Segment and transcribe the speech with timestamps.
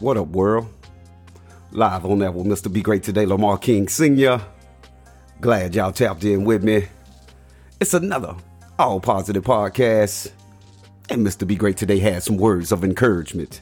[0.00, 0.72] What up, world?
[1.72, 2.72] Live on that with Mr.
[2.72, 4.40] Be Great today, Lamar King Sr.
[5.40, 6.86] Glad y'all tapped in with me.
[7.80, 8.36] It's another
[8.78, 10.30] all positive podcast.
[11.10, 11.44] And Mr.
[11.44, 13.60] Be Great today has some words of encouragement.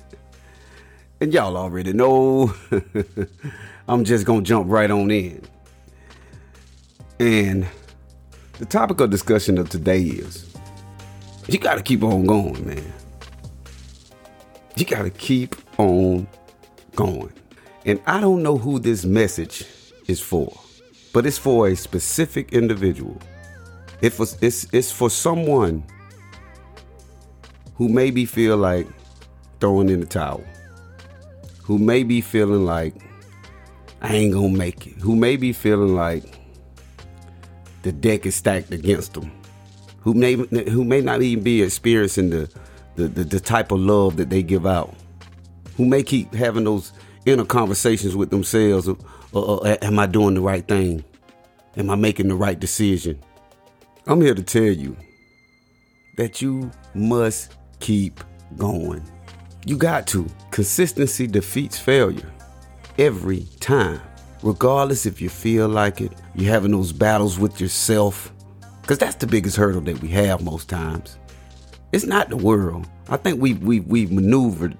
[1.22, 2.54] And y'all already know
[3.88, 5.42] I'm just gonna jump right on in.
[7.18, 7.66] And
[8.58, 10.54] the topic of discussion of today is
[11.48, 12.92] you gotta keep on going, man.
[14.76, 16.26] You gotta keep on
[16.94, 17.32] going.
[17.84, 19.64] And I don't know who this message
[20.06, 20.52] is for,
[21.12, 23.16] but it's for a specific individual.
[24.00, 25.84] It was, it's, it's for someone
[27.74, 28.86] who maybe feel like
[29.60, 30.44] throwing in the towel,
[31.62, 32.94] who may be feeling like
[34.02, 36.38] I ain't gonna make it, who may be feeling like
[37.82, 39.30] the deck is stacked against them,
[40.00, 42.50] who may who may not even be experiencing the
[42.96, 44.94] the, the, the type of love that they give out,
[45.76, 46.92] who may keep having those
[47.24, 51.04] inner conversations with themselves of, uh, uh, am I doing the right thing?
[51.76, 53.18] Am I making the right decision?
[54.06, 54.96] I'm here to tell you
[56.16, 58.22] that you must keep
[58.56, 59.02] going.
[59.66, 60.26] You got to.
[60.50, 62.32] Consistency defeats failure
[62.98, 64.00] every time,
[64.42, 68.32] regardless if you feel like it, you're having those battles with yourself,
[68.80, 71.18] because that's the biggest hurdle that we have most times.
[71.92, 72.88] It's not the world.
[73.08, 74.78] I think we we we've maneuvered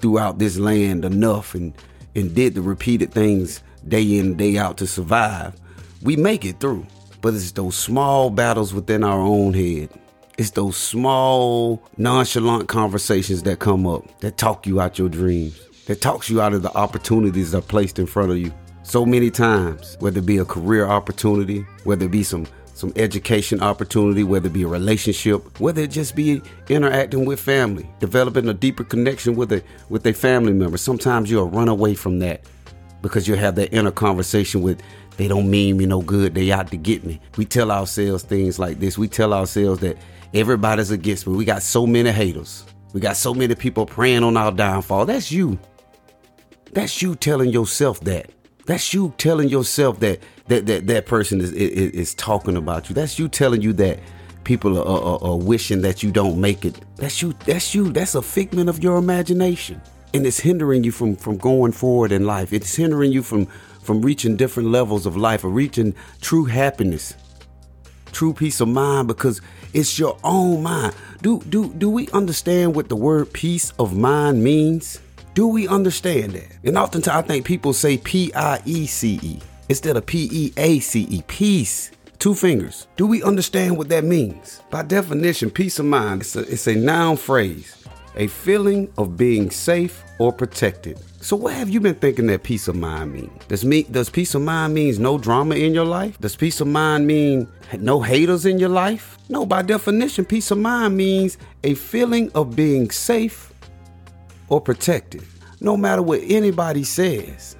[0.00, 1.72] throughout this land enough and
[2.14, 5.54] and did the repeated things day in day out to survive.
[6.02, 6.86] We make it through,
[7.20, 9.90] but it's those small battles within our own head.
[10.36, 16.00] It's those small, nonchalant conversations that come up that talk you out your dreams, that
[16.00, 18.52] talks you out of the opportunities that are placed in front of you
[18.84, 22.46] so many times, whether it be a career opportunity, whether it be some
[22.78, 27.90] some education opportunity, whether it be a relationship, whether it just be interacting with family,
[27.98, 30.76] developing a deeper connection with a with a family member.
[30.76, 32.42] Sometimes you'll run away from that
[33.02, 34.80] because you'll have that inner conversation with
[35.16, 37.20] they don't mean me no good, they out to get me.
[37.36, 38.96] We tell ourselves things like this.
[38.96, 39.98] We tell ourselves that
[40.32, 41.34] everybody's against me.
[41.34, 42.64] We got so many haters.
[42.92, 45.06] We got so many people praying on our downfall.
[45.06, 45.58] That's you.
[46.74, 48.30] That's you telling yourself that.
[48.68, 52.94] That's you telling yourself that that that, that person is, is, is talking about you.
[52.94, 53.98] That's you telling you that
[54.44, 56.78] people are, are, are wishing that you don't make it.
[56.96, 57.32] That's you.
[57.46, 57.90] That's you.
[57.90, 59.80] That's a figment of your imagination,
[60.12, 62.52] and it's hindering you from from going forward in life.
[62.52, 63.46] It's hindering you from
[63.80, 67.14] from reaching different levels of life or reaching true happiness,
[68.12, 69.40] true peace of mind because
[69.72, 70.94] it's your own mind.
[71.22, 75.00] Do do do we understand what the word peace of mind means?
[75.38, 76.48] Do we understand that?
[76.64, 79.38] And oftentimes I think people say P I E C E
[79.68, 81.92] instead of P E A C E, peace.
[82.18, 82.88] Two fingers.
[82.96, 84.60] Do we understand what that means?
[84.68, 89.52] By definition, peace of mind it's a, it's a noun phrase, a feeling of being
[89.52, 90.98] safe or protected.
[91.20, 93.30] So what have you been thinking that peace of mind mean?
[93.46, 96.18] Does does peace of mind means no drama in your life?
[96.18, 97.46] Does peace of mind mean
[97.78, 99.16] no haters in your life?
[99.28, 103.52] No, by definition, peace of mind means a feeling of being safe
[104.48, 105.22] or protected.
[105.60, 107.56] No matter what anybody says.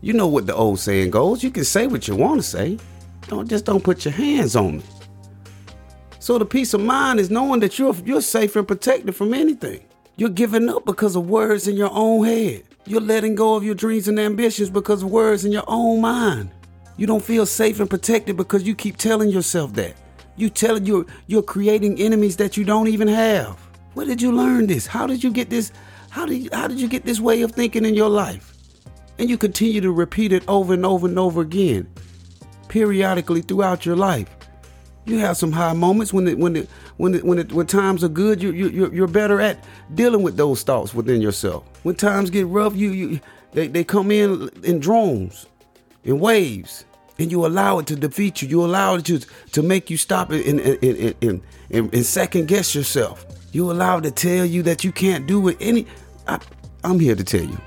[0.00, 1.42] You know what the old saying goes.
[1.42, 2.78] You can say what you want to say.
[3.28, 4.82] Don't just don't put your hands on me.
[6.18, 9.80] So the peace of mind is knowing that you're you're safe and protected from anything.
[10.16, 12.62] You're giving up because of words in your own head.
[12.86, 16.50] You're letting go of your dreams and ambitions because of words in your own mind.
[16.96, 19.94] You don't feel safe and protected because you keep telling yourself that.
[20.36, 23.60] You tell you're you're creating enemies that you don't even have.
[23.96, 24.86] Where did you learn this?
[24.86, 25.72] How did you get this?
[26.10, 28.52] How did you, how did you get this way of thinking in your life?
[29.18, 31.88] And you continue to repeat it over and over and over again,
[32.68, 34.28] periodically throughout your life.
[35.06, 36.68] You have some high moments when it, when it,
[36.98, 38.42] when it, when it, when times are good.
[38.42, 39.64] You you you're better at
[39.94, 41.64] dealing with those thoughts within yourself.
[41.82, 43.20] When times get rough, you you
[43.52, 45.46] they, they come in in drones,
[46.04, 46.84] in waves,
[47.18, 48.48] and you allow it to defeat you.
[48.48, 49.20] You allow it to
[49.52, 50.84] to make you stop and, and,
[51.22, 53.24] and, and, and second guess yourself.
[53.52, 55.56] You allow it to tell you that you can't do it.
[55.60, 55.86] Any,
[56.26, 56.38] I,
[56.84, 57.58] I'm here to tell you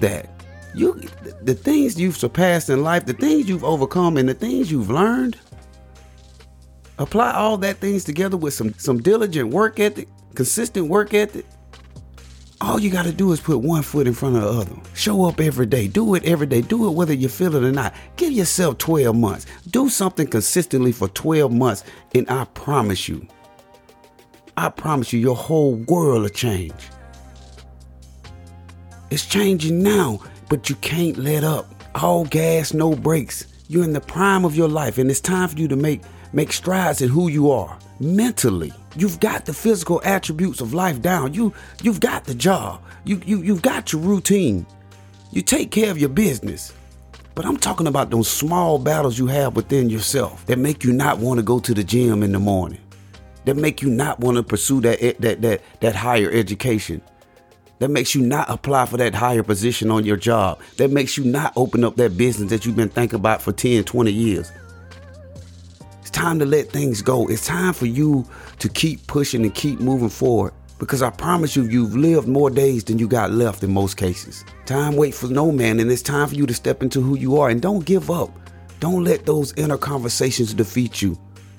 [0.00, 0.28] that
[0.74, 1.00] you
[1.42, 5.38] the things you've surpassed in life, the things you've overcome, and the things you've learned
[6.98, 11.46] apply all that things together with some some diligent work ethic, consistent work ethic.
[12.60, 14.76] All you got to do is put one foot in front of the other.
[14.94, 15.88] Show up every day.
[15.88, 16.62] Do it every day.
[16.62, 17.94] Do it whether you feel it or not.
[18.16, 19.46] Give yourself 12 months.
[19.70, 23.26] Do something consistently for 12 months, and I promise you,
[24.56, 26.72] I promise you, your whole world will change.
[29.10, 31.66] It's changing now, but you can't let up.
[31.94, 33.46] All gas, no brakes.
[33.68, 36.02] You're in the prime of your life, and it's time for you to make
[36.32, 41.34] make strides in who you are mentally, You've got the physical attributes of life down.
[41.34, 41.52] You
[41.82, 42.82] you've got the job.
[43.04, 44.66] You you you've got your routine.
[45.32, 46.72] You take care of your business.
[47.34, 51.18] But I'm talking about those small battles you have within yourself that make you not
[51.18, 52.80] want to go to the gym in the morning.
[53.44, 57.02] That make you not want to pursue that that that that higher education.
[57.78, 60.60] That makes you not apply for that higher position on your job.
[60.78, 63.84] That makes you not open up that business that you've been thinking about for 10,
[63.84, 64.50] 20 years.
[66.16, 67.26] Time to let things go.
[67.28, 68.26] It's time for you
[68.60, 70.54] to keep pushing and keep moving forward.
[70.78, 74.42] Because I promise you, you've lived more days than you got left in most cases.
[74.64, 77.38] Time wait for no man, and it's time for you to step into who you
[77.38, 77.50] are.
[77.50, 78.30] And don't give up.
[78.80, 81.18] Don't let those inner conversations defeat you.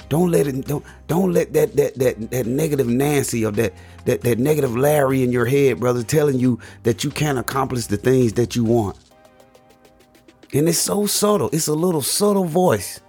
[0.10, 3.74] Don't let it don't don't let that that that that negative Nancy or that
[4.06, 7.98] that that negative Larry in your head, brother, telling you that you can't accomplish the
[7.98, 8.98] things that you want.
[10.52, 11.52] And it's so subtle.
[11.54, 13.02] It's a little subtle voice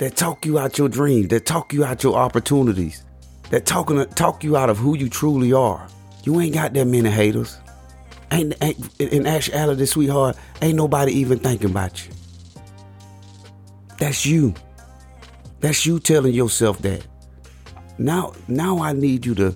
[0.00, 3.04] that talk you out your dreams, that talk you out your opportunities,
[3.50, 5.86] that talking talk you out of who you truly are.
[6.24, 7.58] You ain't got that many haters.
[8.32, 12.12] Ain't, ain't in actuality, sweetheart, ain't nobody even thinking about you.
[13.98, 14.54] That's you.
[15.60, 17.06] That's you telling yourself that.
[17.98, 19.54] Now, now I need you to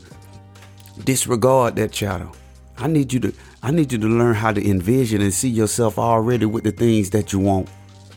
[1.05, 2.29] disregard that chatter.
[2.76, 3.32] I need you to
[3.62, 7.11] I need you to learn how to envision and see yourself already with the things
[7.11, 7.70] that you want.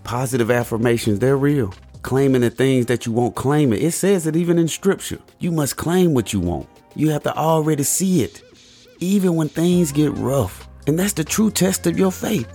[0.03, 1.73] Positive affirmations, they're real.
[2.07, 3.83] Claiming the things that you won't claim it.
[3.83, 5.19] It says it even in scripture.
[5.39, 6.69] You must claim what you want.
[6.95, 8.43] You have to already see it.
[9.01, 10.69] Even when things get rough.
[10.87, 12.47] And that's the true test of your faith.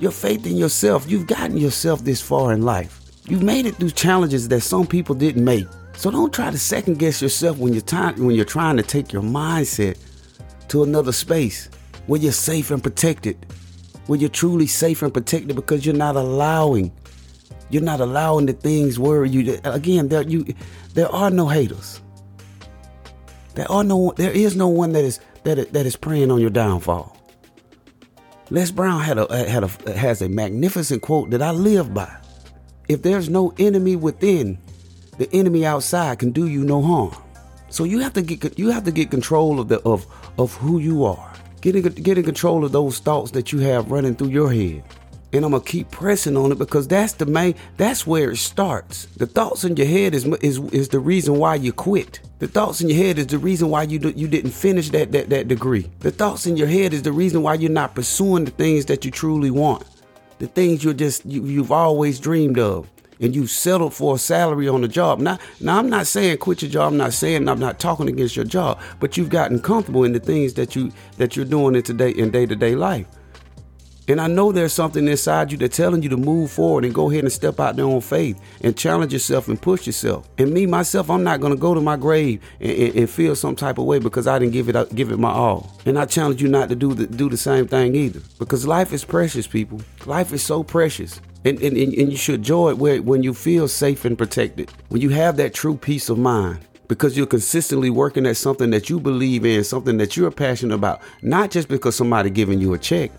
[0.00, 1.10] Your faith in yourself.
[1.10, 3.00] You've gotten yourself this far in life.
[3.26, 5.66] You've made it through challenges that some people didn't make.
[5.96, 9.14] So don't try to second guess yourself when you're trying when you're trying to take
[9.14, 9.96] your mindset
[10.68, 11.70] to another space
[12.06, 13.46] where you're safe and protected.
[14.08, 16.92] Where you're truly safe and protected because you're not allowing
[17.72, 19.58] you're not allowing the things worry you.
[19.64, 20.44] Again, there you
[20.94, 22.00] there are no haters.
[23.54, 26.50] There are no there is no one that is that that is preying on your
[26.50, 27.16] downfall.
[28.50, 32.14] Les Brown had a had a has a magnificent quote that I live by.
[32.88, 34.58] If there's no enemy within,
[35.16, 37.16] the enemy outside can do you no harm.
[37.70, 40.06] So you have to get you have to get control of the of
[40.38, 41.32] of who you are.
[41.62, 44.84] Getting getting control of those thoughts that you have running through your head.
[45.32, 49.06] And I'm gonna keep pressing on it because that's the main that's where it starts.
[49.16, 52.20] The thoughts in your head is is is the reason why you quit.
[52.38, 55.12] The thoughts in your head is the reason why you do, you didn't finish that,
[55.12, 55.90] that that degree.
[56.00, 59.04] The thoughts in your head is the reason why you're not pursuing the things that
[59.04, 59.86] you truly want
[60.42, 62.90] the things you're just you, you've always dreamed of
[63.20, 65.20] and you settled for a salary on the job.
[65.20, 66.90] Now, now I'm not saying quit your job.
[66.90, 70.18] I'm not saying I'm not talking against your job, but you've gotten comfortable in the
[70.18, 73.06] things that you that you're doing in today in day to day life.
[74.08, 77.10] And I know there's something inside you that's telling you to move forward and go
[77.10, 80.28] ahead and step out there on faith and challenge yourself and push yourself.
[80.38, 83.36] And me myself, I'm not going to go to my grave and, and, and, feel
[83.36, 85.70] some type of way because I didn't give it give it my all.
[85.86, 88.92] And I challenge you not to do the, do the same thing either because life
[88.92, 89.80] is precious, people.
[90.06, 91.20] Life is so precious.
[91.44, 95.10] And, and, and you should enjoy it when you feel safe and protected, when you
[95.10, 99.46] have that true peace of mind because you're consistently working at something that you believe
[99.46, 103.10] in, something that you're passionate about, not just because somebody giving you a check,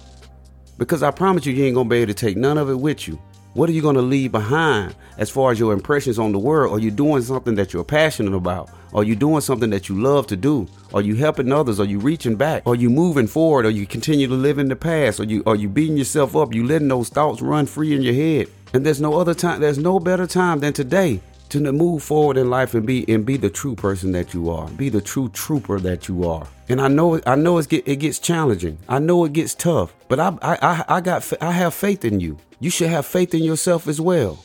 [0.78, 3.08] because I promise you, you ain't gonna be able to take none of it with
[3.08, 3.20] you.
[3.54, 6.74] What are you gonna leave behind as far as your impressions on the world?
[6.74, 8.72] Are you doing something that you're passionate about?
[8.96, 10.68] Are you doing something that you love to do?
[10.94, 11.80] Are you helping others?
[11.80, 12.64] Are you reaching back?
[12.66, 13.66] Are you moving forward?
[13.66, 15.20] Are you continue to live in the past?
[15.20, 16.54] Are you are you beating yourself up?
[16.54, 18.48] You letting those thoughts run free in your head?
[18.74, 21.22] And there's no other time, there's no better time than today
[21.62, 24.68] to move forward in life and be and be the true person that you are.
[24.70, 26.48] Be the true trooper that you are.
[26.70, 28.78] And I know I know it get, it gets challenging.
[28.90, 29.94] I know it gets tough.
[30.10, 32.38] But I I I got I have faith in you.
[32.60, 34.44] You should have faith in yourself as well.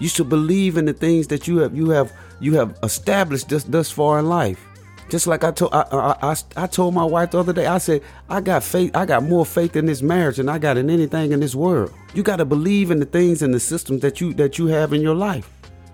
[0.00, 3.64] You should believe in the things that you have you have you have established thus
[3.64, 4.66] thus far in life.
[5.10, 7.78] Just like I told I, I, I, I told my wife the other day, I
[7.78, 8.94] said I got faith.
[8.94, 11.92] I got more faith in this marriage than I got in anything in this world.
[12.14, 14.92] You got to believe in the things and the systems that you that you have
[14.92, 15.50] in your life.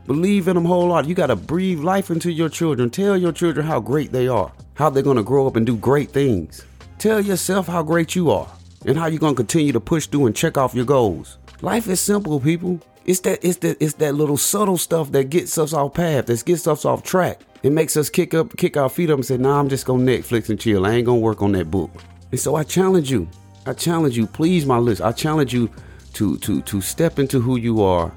[0.06, 1.08] Believe in them wholeheartedly.
[1.08, 2.90] You got to breathe life into your children.
[2.90, 5.76] Tell your children how great they are, how they're going to grow up and do
[5.76, 6.64] great things.
[6.98, 8.48] Tell yourself how great you are
[8.84, 11.38] and how you're going to continue to push through and check off your goals.
[11.60, 12.80] Life is simple, people.
[13.04, 16.44] It's that it's that it's that little subtle stuff that gets us off path, that
[16.44, 17.40] gets us off track.
[17.62, 20.04] It makes us kick up, kick our feet up, and say, "Nah, I'm just gonna
[20.04, 20.84] Netflix and chill.
[20.84, 21.90] I ain't gonna work on that book."
[22.32, 23.28] And so I challenge you.
[23.64, 25.00] I challenge you, please, my list.
[25.00, 25.70] I challenge you
[26.14, 28.12] to to to step into who you are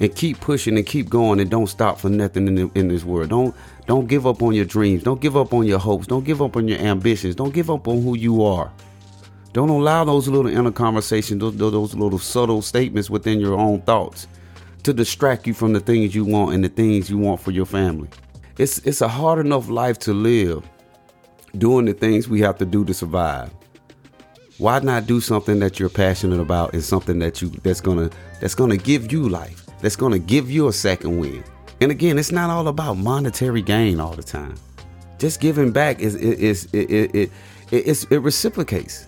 [0.00, 3.04] and keep pushing and keep going and don't stop for nothing in, the, in this
[3.04, 3.30] world.
[3.30, 3.54] Don't
[3.86, 5.02] don't give up on your dreams.
[5.02, 6.06] Don't give up on your hopes.
[6.06, 7.34] Don't give up on your ambitions.
[7.34, 8.72] Don't give up on who you are.
[9.52, 14.28] Don't allow those little inner conversations, those, those little subtle statements within your own thoughts
[14.84, 17.66] to distract you from the things you want and the things you want for your
[17.66, 18.08] family.
[18.58, 20.62] it's it's a hard enough life to live
[21.58, 23.50] doing the things we have to do to survive.
[24.58, 28.54] Why not do something that you're passionate about and something that you that's gonna that's
[28.54, 31.44] gonna give you life, that's gonna give you a second win.
[31.80, 34.54] And again, it's not all about monetary gain all the time.
[35.18, 37.32] Just giving back is is it it it,
[37.70, 39.06] it, it reciprocates.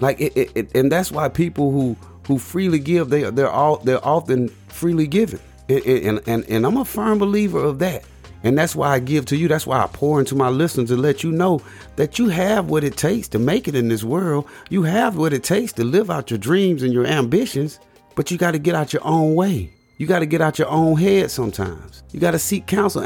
[0.00, 1.96] Like it, it, it, and that's why people who
[2.26, 5.40] who freely give they they're all they're often freely given.
[5.68, 8.04] And, and and and I'm a firm believer of that.
[8.42, 9.48] And that's why I give to you.
[9.48, 11.62] That's why I pour into my listeners to let you know
[11.96, 14.46] that you have what it takes to make it in this world.
[14.68, 17.80] You have what it takes to live out your dreams and your ambitions,
[18.16, 19.70] but you got to get out your own way.
[19.96, 22.02] You got to get out your own head sometimes.
[22.12, 23.02] You got to seek counsel.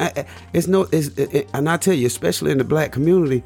[0.52, 3.42] It's no, it's, it, and I tell you, especially in the black community,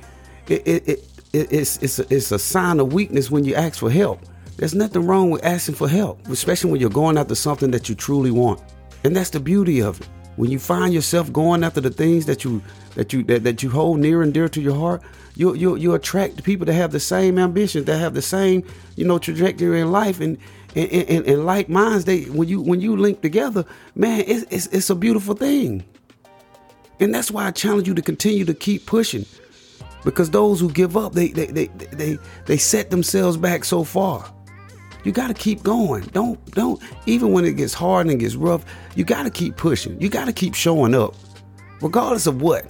[0.49, 3.91] it, it, it it's it's a, it's a sign of weakness when you ask for
[3.91, 4.21] help.
[4.57, 7.95] There's nothing wrong with asking for help, especially when you're going after something that you
[7.95, 8.61] truly want.
[9.03, 10.09] And that's the beauty of it.
[10.43, 12.63] When you find yourself going after the things that you
[12.97, 15.01] that you that, that you hold near and dear to your heart,
[15.37, 18.65] you you you attract people that have the same ambitions, that have the same
[18.97, 20.37] you know trajectory in life, and
[20.75, 22.07] and, and, and like minds.
[22.07, 25.85] They when you when you link together, man, it's, it's it's a beautiful thing.
[26.99, 29.25] And that's why I challenge you to continue to keep pushing,
[30.05, 34.29] because those who give up, they they they they, they set themselves back so far.
[35.05, 36.05] You got to keep going.
[36.13, 40.01] Don't don't even when it gets hard and gets rough, you got to keep pushing.
[40.01, 41.15] You got to keep showing up.
[41.81, 42.67] Regardless of what.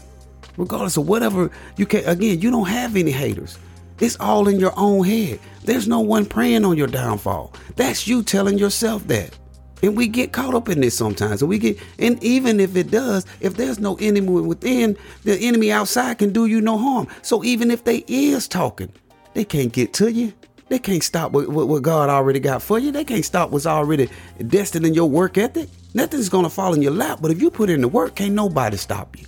[0.57, 3.59] Regardless of whatever you can again, you don't have any haters.
[4.01, 5.39] It's all in your own head.
[5.65, 7.53] There's no one praying on your downfall.
[7.77, 9.39] That's you telling yourself that.
[9.83, 11.43] And we get caught up in this sometimes.
[11.43, 15.73] And we get and even if it does, if there's no enemy within, the enemy
[15.73, 17.09] outside can do you no harm.
[17.23, 18.93] So even if they is talking,
[19.35, 20.33] they can't get to you.
[20.69, 22.93] They can't stop what, what, God already got for you.
[22.93, 24.09] They can't stop what's already
[24.47, 25.69] destined in your work ethic.
[25.95, 27.19] Nothing's gonna fall in your lap.
[27.21, 29.27] But if you put in the work, can't nobody stop you.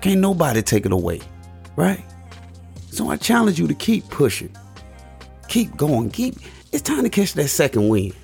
[0.00, 1.20] Can't nobody take it away.
[1.76, 2.04] Right?
[2.90, 4.54] So I challenge you to keep pushing.
[5.48, 6.10] Keep going.
[6.10, 6.36] Keep
[6.72, 8.14] it's time to catch that second wind.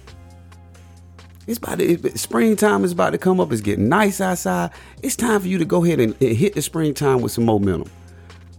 [1.47, 3.51] It's about to, springtime is about to come up.
[3.51, 4.71] It's getting nice outside.
[5.03, 7.91] It's time for you to go ahead and, and hit the springtime with some momentum.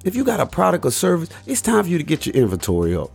[0.03, 2.95] If you got a product or service, it's time for you to get your inventory
[2.95, 3.11] up.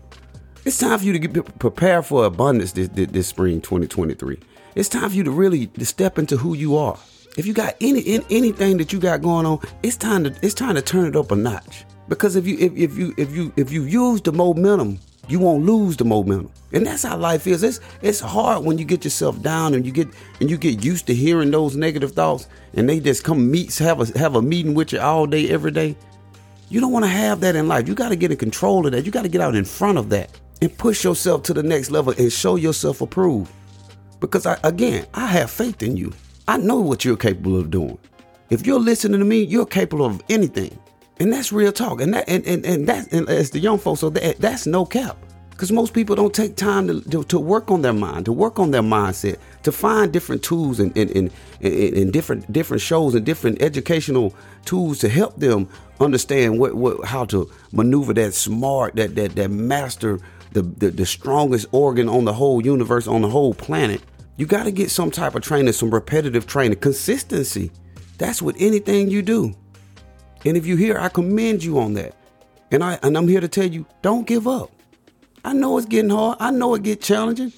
[0.68, 4.38] It's time for you to get prepared for abundance this, this, spring 2023.
[4.74, 6.98] It's time for you to really to step into who you are.
[7.38, 10.52] If you got any, any anything that you got going on, it's time to it's
[10.52, 11.86] time to turn it up a notch.
[12.10, 15.64] Because if you if, if you if you if you use the momentum, you won't
[15.64, 16.52] lose the momentum.
[16.74, 17.62] And that's how life is.
[17.62, 20.08] It's it's hard when you get yourself down and you get
[20.40, 24.02] and you get used to hearing those negative thoughts and they just come meet have
[24.02, 25.96] a have a meeting with you all day every day.
[26.68, 27.88] You don't want to have that in life.
[27.88, 29.06] You got to get in control of that.
[29.06, 31.90] You got to get out in front of that and push yourself to the next
[31.90, 33.52] level and show yourself approved.
[34.20, 36.12] Because I, again, I have faith in you.
[36.46, 37.98] I know what you're capable of doing.
[38.50, 40.78] If you're listening to me, you're capable of anything.
[41.20, 42.00] And that's real talk.
[42.00, 44.84] And that and, and, and that and as the young folks, so that, that's no
[44.84, 45.16] cap.
[45.50, 48.60] Because most people don't take time to, to, to, work on their mind, to work
[48.60, 53.26] on their mindset, to find different tools and, and, and, and, different different shows and
[53.26, 54.32] different educational
[54.64, 59.50] tools to help them understand what, what how to maneuver that smart, that that that
[59.50, 60.20] master
[60.52, 64.02] the, the, the strongest organ on the whole universe, on the whole planet,
[64.36, 67.70] you got to get some type of training, some repetitive training, consistency.
[68.18, 69.54] That's with anything you do.
[70.44, 72.14] And if you hear, I commend you on that.
[72.70, 74.70] And I and I'm here to tell you, don't give up.
[75.44, 76.36] I know it's getting hard.
[76.40, 77.52] I know it get challenging.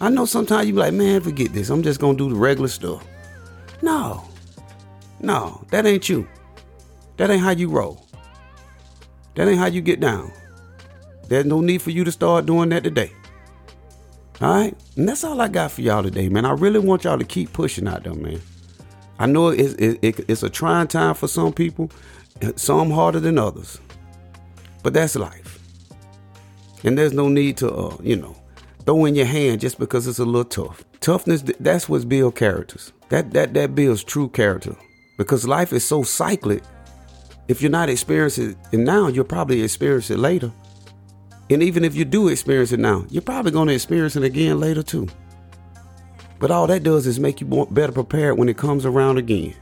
[0.00, 1.70] I know sometimes you be like, man, forget this.
[1.70, 3.04] I'm just gonna do the regular stuff.
[3.82, 4.24] No,
[5.20, 6.28] no, that ain't you.
[7.16, 8.06] That ain't how you roll.
[9.34, 10.32] That ain't how you get down.
[11.32, 13.10] There's no need for you to start doing that today.
[14.42, 14.76] All right?
[14.96, 16.44] And that's all I got for y'all today, man.
[16.44, 18.42] I really want y'all to keep pushing out there, man.
[19.18, 21.90] I know it's, it, it, it's a trying time for some people,
[22.56, 23.80] some harder than others.
[24.82, 25.58] But that's life.
[26.84, 28.36] And there's no need to, uh, you know,
[28.84, 30.84] throw in your hand just because it's a little tough.
[31.00, 32.92] Toughness, that's what builds characters.
[33.08, 34.76] That, that, that builds true character.
[35.16, 36.62] Because life is so cyclic.
[37.48, 40.52] If you're not experiencing it now, you'll probably experience it later.
[41.50, 44.60] And even if you do experience it now, you're probably going to experience it again
[44.60, 45.08] later too.
[46.38, 49.54] But all that does is make you better prepared when it comes around again.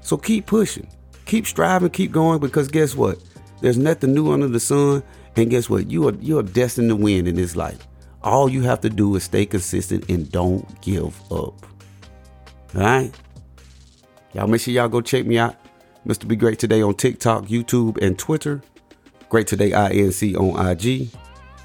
[0.00, 0.88] So keep pushing,
[1.26, 3.18] keep striving, keep going because guess what?
[3.60, 5.02] There's nothing new under the sun.
[5.36, 5.90] And guess what?
[5.90, 7.86] You are you are destined to win in this life.
[8.22, 11.66] All you have to do is stay consistent and don't give up.
[12.74, 13.12] All right?
[14.32, 15.56] Y'all make sure y'all go check me out.
[16.06, 16.26] Mr.
[16.26, 18.62] Be Great today on TikTok, YouTube, and Twitter.
[19.28, 21.10] Great Today INC on IG,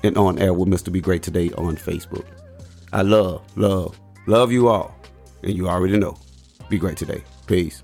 [0.03, 0.91] and on air with Mr.
[0.91, 2.25] Be Great Today on Facebook.
[2.91, 4.93] I love, love, love you all.
[5.43, 6.17] And you already know.
[6.69, 7.23] Be great today.
[7.47, 7.83] Peace.